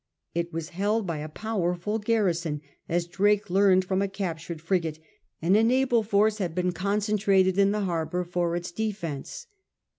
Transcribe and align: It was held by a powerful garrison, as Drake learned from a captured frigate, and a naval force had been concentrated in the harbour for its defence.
It 0.33 0.51
was 0.51 0.69
held 0.69 1.05
by 1.05 1.19
a 1.19 1.29
powerful 1.29 1.99
garrison, 1.99 2.61
as 2.89 3.05
Drake 3.05 3.51
learned 3.51 3.85
from 3.85 4.01
a 4.01 4.07
captured 4.07 4.59
frigate, 4.59 4.97
and 5.43 5.55
a 5.55 5.63
naval 5.63 6.01
force 6.01 6.39
had 6.39 6.55
been 6.55 6.71
concentrated 6.71 7.59
in 7.59 7.71
the 7.71 7.81
harbour 7.81 8.23
for 8.23 8.55
its 8.55 8.71
defence. 8.71 9.45